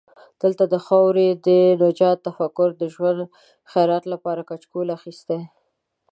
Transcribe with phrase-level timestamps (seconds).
[0.41, 1.47] دلته د خاورې د
[1.83, 3.19] نجات تفکر د ژوند
[3.71, 5.41] خیرات لپاره کچکول اخستی.